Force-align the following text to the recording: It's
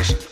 It's 0.00 0.29